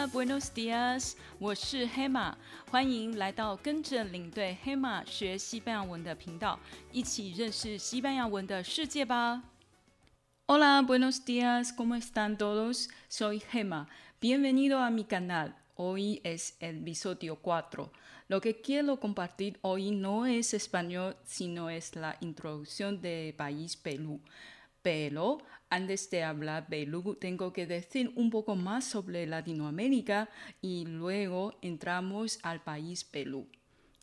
[0.00, 2.34] Hola, buenos días，我是黑马，
[2.70, 6.58] 欢迎来到跟着领队黑马学西班牙文的频道，
[6.92, 9.42] 一起认识西班牙文的世界吧。
[10.46, 12.88] Hola, buenos días, ¿cómo están todos?
[13.10, 13.86] Soy Gema,
[14.18, 15.52] bienvenido a mi canal.
[15.74, 17.90] Hoy es el episodio cuatro.
[18.28, 24.22] Lo que quiero compartir hoy no es español, sino es la introducción de país Perú.
[24.80, 30.29] Pero antes de hablar Perú, tengo que decir un poco más sobre Latinoamérica
[30.61, 33.47] y luego entramos al país Perú.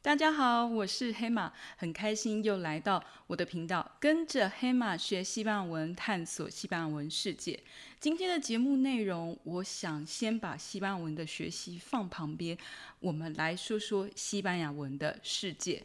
[0.00, 7.62] 大家好，我是黑马，很开心又来到我的频道，跟着黑马学西班牙文，探索西班牙文世界。
[8.00, 12.56] 今天的节目内容，我想先把西班牙文的学习放旁边，
[13.00, 15.84] 我们来说说西班牙文的世界。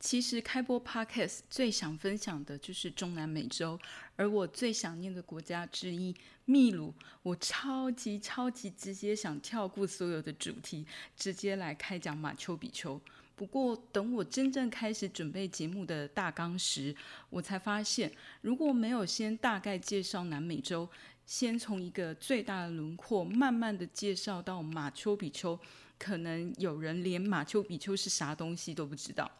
[0.00, 3.78] 其实开播 Podcast 最想分享的就是中南美洲，
[4.16, 12.98] 而我最想念的国家之一秘鲁，我超级超级直接想跳过所有的主题，直接来开讲马丘比丘。
[13.36, 16.96] 不过等我真正开始准备节目的大纲时，
[17.28, 20.88] 我才发现，如果没有先大概介绍南美洲，
[21.26, 25.60] 先从一个最大的轮廓慢慢的介绍到马丘比丘，
[25.98, 29.30] 可能有人连马丘比丘是啥东西都不知道。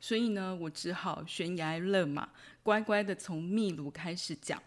[0.00, 2.30] 所以呢，我只好悬崖勒马，
[2.62, 4.62] 乖乖的从秘鲁开始讲。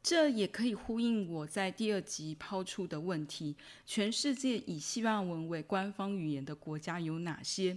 [0.00, 7.76] 这也可以呼应我在第二集抛出的问题：全世界以西班牙文为官方语言的国家有哪些？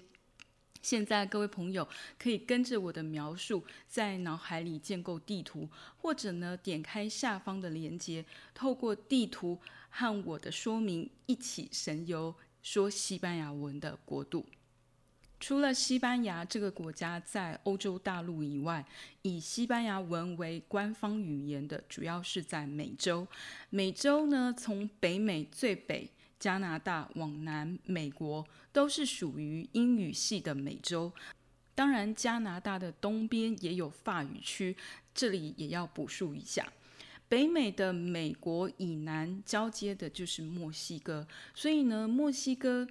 [0.81, 14.45] 现在各位朋友可以跟着我的描述，在脑海里建构地图，或者呢，点开下方的链接，透过地图和我的说明一起神游说西班牙文的国度。
[15.41, 18.85] 除了西班牙这个国家在欧洲大陆以外，
[19.23, 23.27] 以西班牙文为官方语言的，主要是在美洲。
[23.71, 26.07] 美洲呢，从北美最北
[26.39, 31.11] 加拿大往南美国，都是属于英语系的美洲。
[31.73, 34.77] 当然，加拿大的东边也有法语区，
[35.11, 36.71] 这里也要补述一下。
[37.27, 42.87] 北美的美国以南交接的就是墨西哥，所以呢，墨西哥。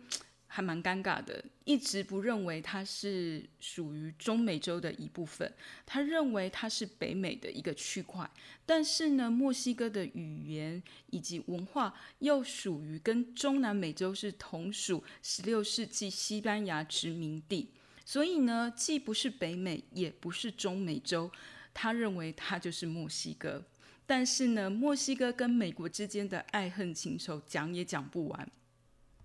[0.53, 5.51] 还蛮尴尬的，一直不认为它是属于中美洲的一部分，
[5.87, 8.29] 他认为它是北美的一个区块。
[8.67, 17.71] 但是呢，墨西哥的语言以及文化又属于跟中南美洲是同属十六世纪西班牙殖民地，
[18.05, 21.31] 所以呢，既不是北美，也不是中美洲，
[21.73, 23.65] 他认为它就是墨西哥。
[24.05, 28.51] 但是呢，墨西哥跟美国之间的爱恨情仇讲也讲不完。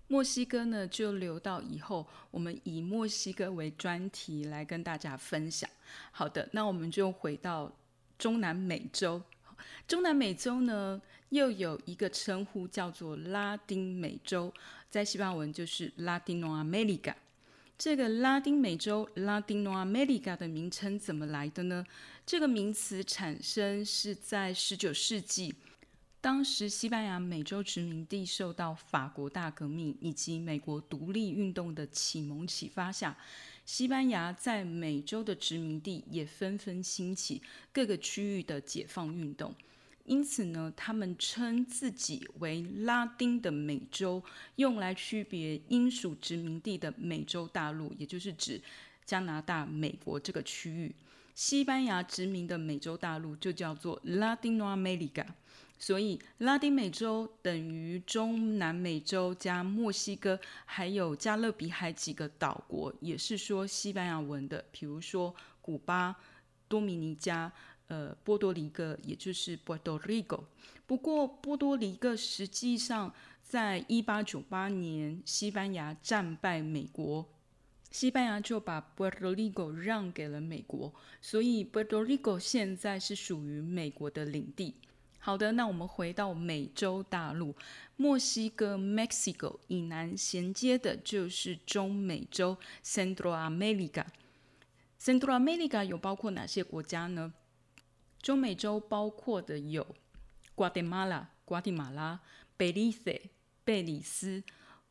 [0.08, 5.68] 墨西哥呢，就留到以后，我们以墨西哥为专题来跟大家分享。
[6.12, 7.72] 好的，那我们就回到
[8.16, 9.20] 中南美洲。
[9.88, 11.00] 中南美洲呢，
[11.30, 14.52] 又有一个称呼叫做拉丁美洲，
[14.88, 17.14] 在西班牙文就是 Latinoamérica。
[17.76, 21.84] 这个拉丁美洲 Latinoamérica 的名称怎么来的呢？
[22.24, 25.54] 这个名词产生是在十九世纪。
[26.26, 33.16] 当时，西班牙美洲殖民地受到法国大革命以及美国独立运动的启蒙启发下，
[33.64, 37.40] 西班牙在美洲的殖民地也纷纷兴起
[37.72, 39.54] 各个区域的解放运动。
[40.04, 44.20] 因此呢，他们称自己为拉丁的美洲，
[44.56, 48.60] 用来区别英属殖民地的美洲大陆，也就是指
[49.04, 50.92] 加拿大、美国这个区域。
[51.36, 55.26] 西班牙殖民的美洲大陆就叫做 Latinoamérica。
[55.78, 64.64] 所以，拉丁美洲等于中南美洲加墨西哥，还有加勒比海几个岛国，也是说西班牙文的。
[64.72, 66.16] 比如说，古巴、
[66.66, 67.52] 多米尼加、
[67.88, 70.44] 呃，波多黎各，也就是 Puerto Rico。
[70.86, 73.12] 不过，波多黎各实际上
[73.42, 77.28] 在一八九八年，西班牙战败美国，
[77.90, 84.76] 西班牙就把 Puerto Rico 让给了美国，所以 Puerto Rico 现在是属于美国的领地。
[85.26, 87.52] 好的，那我们回到美洲大陆，
[87.96, 94.04] 墨西哥 （Mexico） 以南衔接的就是中美洲 （Central America）。
[95.00, 97.34] Central America 有包括哪些国家呢？
[98.22, 99.96] 中美洲包括的有
[100.54, 102.20] 瓜地马拉（瓜地马拉）、
[102.56, 103.20] 贝里斯
[103.66, 104.44] （贝里斯）、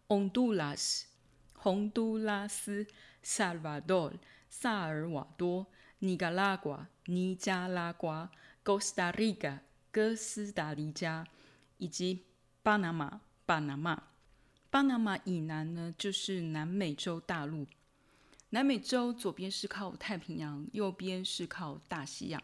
[0.09, 1.05] 洪都拉斯
[1.55, 2.85] （洪都拉斯）、
[3.23, 4.11] 萨尔瓦多
[4.51, 5.67] （萨尔瓦多）、
[5.99, 8.29] 尼加拉瓜（尼加拉瓜）、
[8.61, 9.61] 哥斯达黎加。
[9.95, 11.25] 哥斯达黎加
[11.77, 12.25] 以及
[12.61, 14.09] 巴拿马，巴拿马，
[14.69, 17.65] 巴拿马以南呢，就是南美洲大陆。
[18.49, 22.43] 南美洲左边是靠太平洋，右边是靠大西洋。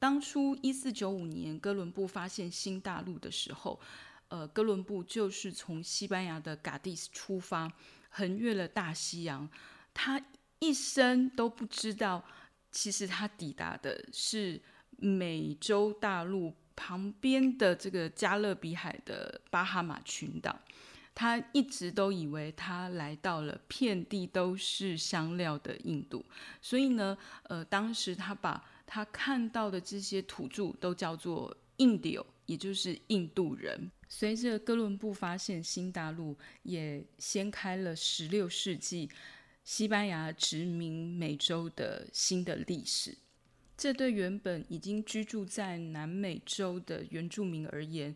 [0.00, 3.78] 当初一四九五年哥伦布发现新大陆的时候，
[4.26, 7.72] 呃，哥伦布就是从西班牙的嘎迪斯出发，
[8.08, 9.48] 横越了大西洋。
[9.94, 10.20] 他
[10.58, 12.24] 一生都不知道，
[12.72, 14.60] 其实他抵达的是
[14.96, 20.58] 美洲大陆旁边的这个加勒比海的巴哈马群岛。
[21.12, 26.24] 他一直都以为他来到了遍地都是香料的印度，
[26.62, 33.90] 所以呢，呃，当时他把他看到的这些土著都叫做印第欧，也就是印度人。
[34.08, 39.10] 随着哥伦布发现新大陆，也掀开了十六世纪
[39.62, 43.18] 西班牙殖民美洲的新的历史。
[43.80, 48.14] 这对原本已经居住在南美洲的原住民而言，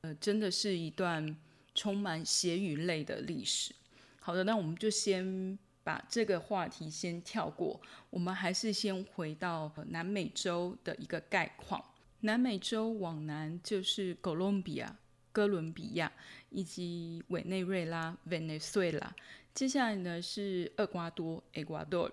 [0.00, 1.36] 呃，真的是一段。
[1.74, 3.74] 充满血与泪的历史。
[4.20, 7.80] 好的，那我们就先把这个话题先跳过，
[8.10, 11.82] 我们还是先回到南美洲的一个概况。
[12.20, 14.94] 南美洲往南就是哥伦比亚、
[15.32, 16.12] 哥伦比亚
[16.50, 19.08] 以及委内瑞拉 （Venezuela）。
[19.54, 22.10] 接下来呢是厄瓜多 （Ecuador）。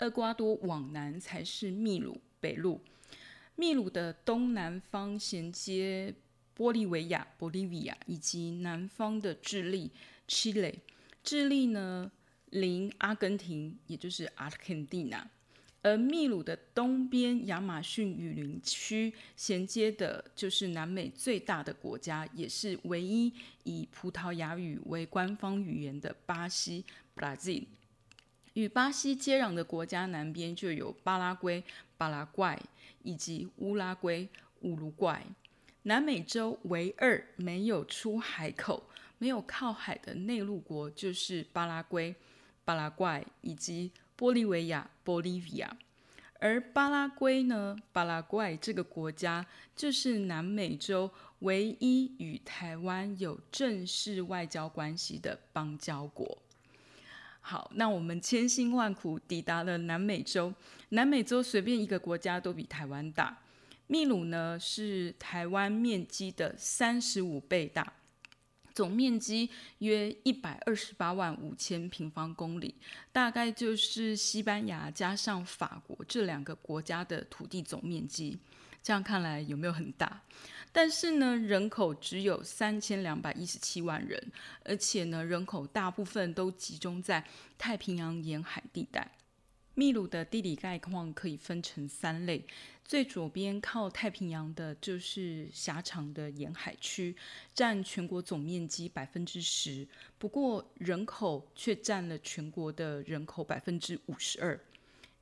[0.00, 2.80] 厄瓜多往南才是秘鲁北路。
[3.56, 6.14] 秘鲁的东南方衔接。
[6.56, 9.90] 玻利维亚 （Bolivia） 以及南方的智利
[10.28, 10.76] （Chile）。
[11.24, 12.12] 智利呢，
[12.50, 15.24] 邻阿根廷，也就是 Argentina。
[15.82, 23.32] 而秘鲁的东边亚马逊雨林区衔接的，就是南美最大的国家，也是唯一
[23.64, 26.84] 以葡萄牙语为官方语言的巴西
[27.16, 27.64] （Brazil）。
[28.54, 31.62] 与巴西接壤的国家南边就有巴拉圭
[31.96, 32.58] 巴拉圭
[33.02, 34.28] 以及乌拉圭
[34.62, 35.20] （Uruguay）。
[35.82, 42.14] 南美洲唯二没有出海口、没有靠海的内陆国，就是巴拉圭、
[42.64, 45.68] 巴拉圭以及玻利维亚 （Bolivia）。
[46.38, 51.10] 而巴拉圭呢，巴拉圭这个国家就是南美洲
[51.40, 56.38] 唯一与台湾有正式外交关系的邦交国。
[57.46, 60.50] 好，那我们千辛万苦抵达了南美洲，
[60.88, 63.36] 南美洲随便一个国家都比台湾大。
[63.86, 67.92] 秘鲁呢是台湾面积的三十五倍大，
[68.74, 69.48] 总面积
[69.78, 72.74] 约一百二十八万五千平方公里，
[73.12, 78.36] 大概就是西班牙加上法国这两个国家的土地总面积。
[78.82, 80.20] 这样看来有没有很大？
[80.70, 84.22] 但是呢，人口只有三千两百一十七万人，
[84.64, 87.24] 而且呢，人口大部分都集中在
[87.56, 89.10] 太平洋沿海地带。
[89.76, 92.44] 秘鲁的地理概况可以分成三类，
[92.84, 97.16] 最左边靠太平洋的就是狭长的沿海区，
[97.52, 99.86] 占全国总面积百分之十，
[100.16, 104.58] 不过人口却占了全国的人口百分之五十二。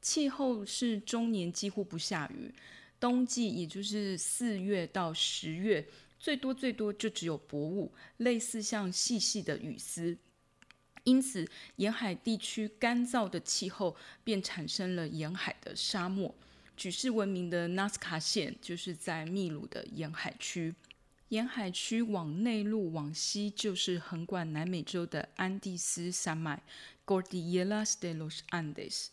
[0.02, 2.52] 气候是终年几乎不下雨，
[3.00, 5.87] 冬季也就是四月到十月，
[6.19, 10.19] 最多最多就只有薄雾，类似像细细的雨丝。
[11.04, 16.34] 因此，沿海地区干燥的气候便产生了沿海的沙漠。
[16.76, 20.75] 举世闻名的纳斯卡线就是在秘鲁的沿海区。
[21.29, 26.62] 沿海区往内陆往西就是横贯南美洲的安第斯山脉
[27.06, 29.06] （Cordilleras de los Andes）。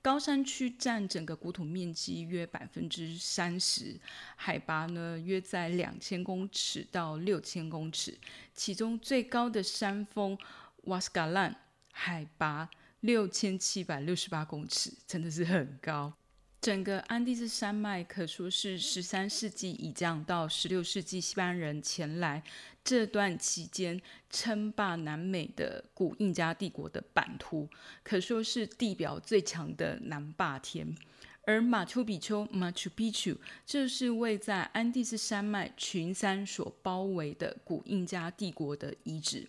[0.00, 4.00] 高山区占整个国土面积约百分之三十，
[4.36, 8.16] 海拔呢约在两千公尺到六千公尺，
[8.54, 10.36] 其中最高的山峰。
[10.88, 11.54] 瓦斯卡兰
[11.92, 12.68] 海拔
[13.00, 16.14] 六千七百六十八公尺，真的是很高。
[16.62, 22.42] 整个安第斯山脉可说是十三世纪以降到十六世纪西班牙人前来
[22.82, 27.68] 这段期间称霸南美的古印加帝国的版图，
[28.02, 30.96] 可说是地表最强的南霸天。
[31.42, 39.46] 而马丘比丘 （Machu Picchu） 就是位在安第斯山脉群山所包围的古印加帝国的遗址。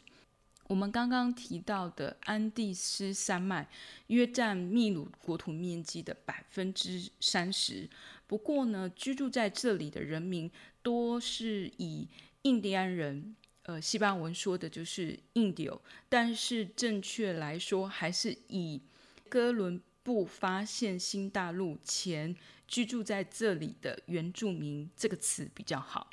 [0.69, 3.67] 我们刚刚提到的安第斯山脉
[4.05, 7.89] 约占秘鲁国土面积的百分之三十。
[8.27, 10.49] 不过呢，居住在这里的人民
[10.83, 12.07] 多是以
[12.43, 18.79] 印第安人，呃，西班牙文说的就是印第欧，但是正确来说还是以
[19.27, 22.35] 哥伦布发现新大陆前
[22.67, 26.07] 居住在这里的原住民这个词比较好。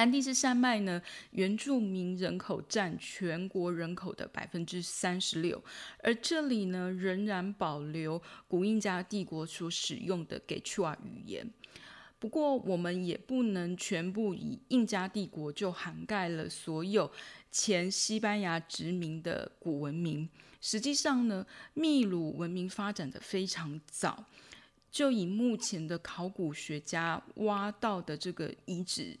[0.00, 1.02] 安第斯山脉呢，
[1.32, 5.62] 原住民人口占全国人口的百分之三十六，
[6.02, 11.46] 而这里呢，仍然保留古印加帝国所使用的给楚瓦语言。
[12.18, 17.12] 不过，我们也不能全部以印加帝国就涵盖了所有
[17.50, 20.26] 前西班牙殖民的古文明。
[20.62, 24.24] 实际上呢，秘鲁文明发展的非常早，
[24.90, 29.18] 就以目前的考古学家挖到的这个遗址。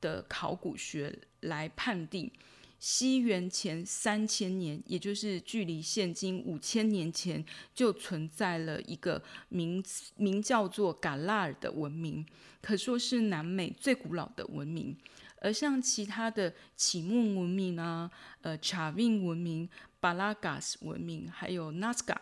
[0.00, 2.30] 的考古学来判定。
[2.78, 9.84] 西元前三千年，也就是距离现今五千年前，就存在了一个名
[10.16, 12.24] 名叫做噶拉尔的文明，
[12.62, 14.96] 可说是南美最古老的文明。
[15.42, 19.68] 而像其他的启蒙文明啊、呃查宾文明、
[20.00, 22.18] 巴拉加斯文明，还有纳斯卡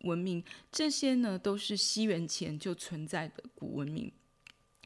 [0.00, 4.10] 文明，这些呢都是西元前就存在的古文明。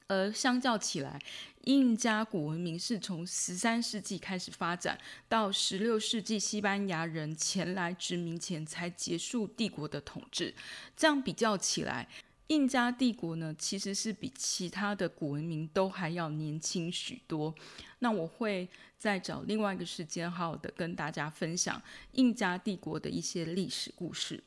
[0.09, 1.19] 而相较起来，
[1.63, 4.99] 印加古文明是从十三世纪开始发展，
[5.31, 10.55] 到十六世纪西班牙人前来殖民前才结束帝国的统治。
[10.95, 12.07] 这样比较起来，
[12.49, 17.55] 印加帝国呢其实是比其他的古文明都还要年轻许多。
[18.01, 18.69] 那我会
[18.99, 21.81] 再找另外一个时间，好好的跟大家分享
[22.13, 24.45] 印加帝国的一些历史故事。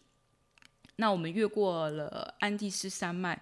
[0.98, 3.42] 那我们越过了安第斯山脉。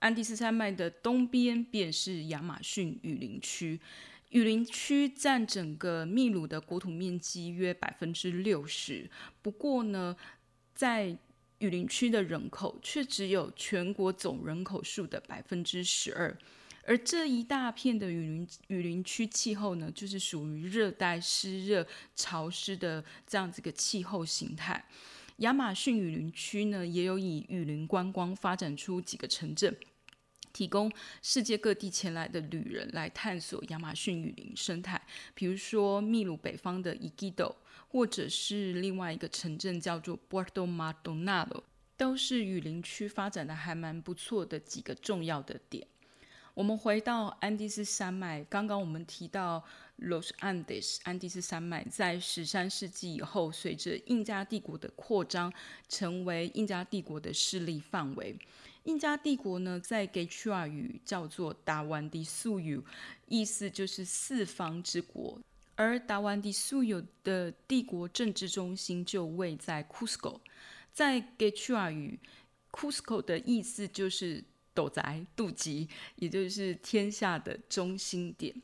[0.00, 3.78] 安第斯山脉的东边便是亚马逊雨林区，
[4.30, 9.10] 雨林区占整个秘鲁的国土面积约百分之六十。
[9.42, 10.16] 不过呢，
[10.74, 11.16] 在
[11.58, 16.34] 雨林区的人口却只有全国总人口数的百分之十二。
[16.86, 24.82] 而这一大片的雨林雨林区气候呢，就是属于热带湿热潮湿的这样子一个气候形态。
[25.36, 29.76] 亚马逊雨林区呢，也有以雨林观光发展出几个城镇。
[30.52, 30.90] 提供
[31.22, 35.00] 世界各地前来的旅人来探索亚马逊雨林生态，
[35.34, 37.56] 比如说秘鲁北方的伊基多，
[37.88, 41.62] 或者是另外一个城镇叫做 Puerto Maldonado，
[41.96, 45.86] 都是雨林区发展的还蛮不错的几个重要的点。
[46.54, 49.64] 我们回到安第斯山脉，刚刚我们提到
[50.00, 55.50] Los Andes 安第斯山脉在十三世纪以后，随着印加帝国的扩张，
[55.88, 58.36] 成为印加帝国的势力范围。
[58.84, 62.82] 印加帝国呢，在给屈瓦语叫做达湾迪苏尤，
[63.26, 65.38] 意思就是四方之国。
[65.76, 70.40] 而达湾迪苏有的帝国政治中心就位在 Cusco，，
[70.92, 72.18] 在给屈瓦语
[72.70, 74.44] ，，Cusco 的意思就是
[74.74, 78.54] 斗宅、肚吉，也就是天下的中心点。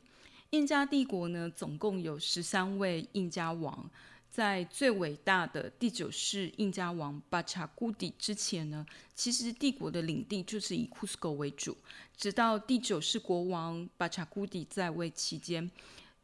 [0.51, 3.89] 印加帝国呢，总共有十三位印加王。
[4.37, 11.75] 在最伟大的第九世印加王巴查古迪之前呢，其实帝国的领地就是以库斯科为主。
[12.15, 15.71] 直到第九世国王巴查古迪在位期间，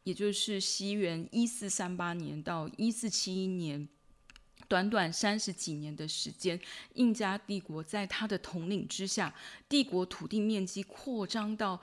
[0.04, 3.88] 也就是西元一四三八年到一四七一年，
[4.68, 6.60] 短短三十几年的时间，
[6.92, 9.34] 印加帝国在他的统领之下，
[9.68, 11.80] 帝国土地面积扩张到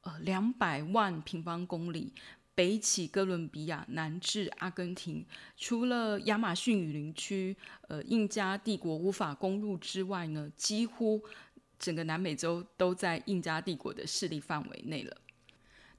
[0.00, 2.12] 呃两百万平方公里。
[2.58, 5.24] 北起哥伦比亚，南至阿根廷，
[5.56, 11.22] 除了亚马逊雨林区，呃，印加帝国无法攻入之外呢，几乎
[11.78, 15.16] 整个南美洲都在印加帝国的势力范围内了。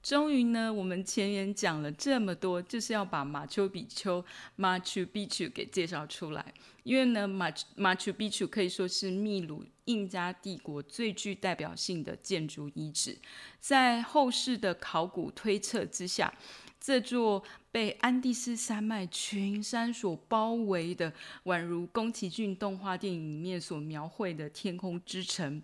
[0.02, 4.24] 终于呢，我们前言讲了这么多，就是要把马丘比丘
[4.58, 6.54] （Machu Picchu） 给介绍出来。
[6.84, 13.18] 因为呢，马马丘比丘可以说是秘鲁印加帝国最具代表性的建筑遗址。
[13.60, 16.32] 在后世的考古推测之下，
[16.80, 21.12] 这座被安第斯山脉群山所包围的，
[21.44, 25.62] 宛如宫崎骏动画电影里面所描绘的天空之城。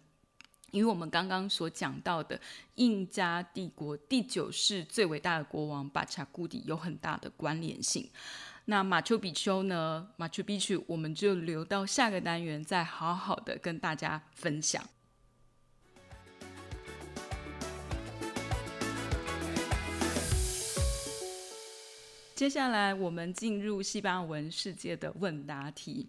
[0.73, 2.40] 与我们刚刚所讲到的
[2.75, 8.11] 印加帝国第九世最伟大的国王巴查古迪有很大的关联性。
[8.66, 10.08] 那马丘比丘呢？
[10.16, 14.85] 马丘比丘，我们就留到下个单元再好好的跟大家分享。
[22.35, 26.08] 接下来，我们进入西班牙文世界的问答题。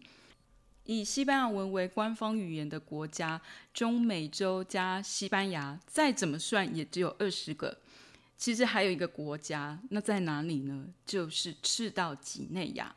[0.88, 3.42] 以西班牙文为官方语言的国家，
[3.74, 7.78] 中美洲加西班牙，再怎么算也只有二十个。
[8.38, 10.88] 其实还有一个国家，那在哪里呢？
[11.06, 12.96] 就是赤道几内亚，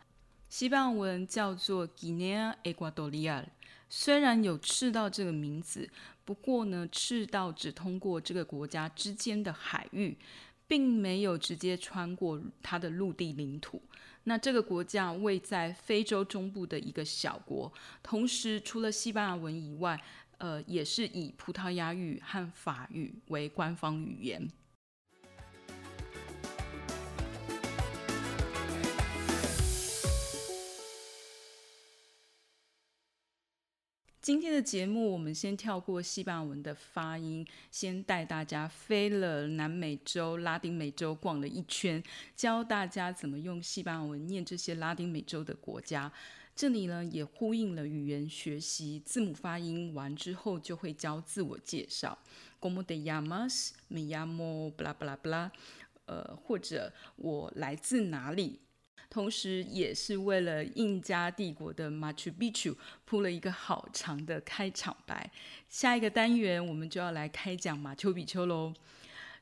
[0.49, 3.47] 西班牙文叫做 Guinea Ecuatorial。
[3.89, 5.91] 虽然有赤道这个名字，
[6.25, 10.17] 不过呢，赤道只通过这个国家之间的海域，
[10.69, 13.83] 并没有直接穿过它的陆地领土。
[14.25, 17.73] 那这个国家位在非洲中部的一个小国，
[18.03, 20.01] 同时除了西班牙文以外，
[20.39, 24.49] 呃，也是以葡萄牙语和法语为官方语言。
[34.31, 42.01] 今天的节目，我们先跳过西班牙文的发音，先带大家飞了南美洲、拉丁美洲逛了一圈，
[42.37, 46.13] 教大家怎么用西班牙文念这些拉丁美洲的国家。
[46.55, 52.17] 这里呢，也呼应了语言学习，字母发音完之后就会教自我介绍。
[52.61, 53.71] Como te llamas?
[53.89, 55.51] Me llamo bla bla bla。
[56.07, 58.61] 呃，或者我来自哪里。
[59.11, 62.73] 同时，也是为了印加帝国的马丘比丘
[63.05, 65.29] 铺了一个好长的开场白。
[65.69, 68.73] 下一个单元，我们就要来开讲马丘比丘喽。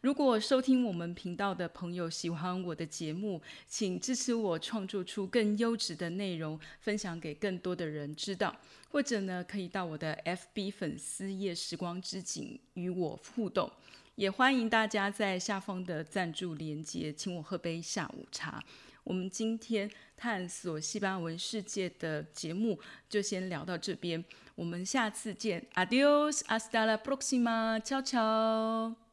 [0.01, 8.57] 如果收听我们频道的朋友喜欢我的节目，请支持我创作出更优质的内容，分享给更多的人知道。
[8.91, 13.71] 或者呢，可以到我的 FB 粉丝页“时光之景”与我互动。
[14.15, 18.65] 也欢迎大家在下方的赞助连接，请我喝杯下午茶。
[19.09, 24.23] 我们今天探索西班牙文世界的节目就先聊到这边，
[24.55, 29.08] 我们下次见，Adios，hasta la próxima，ciao ciao。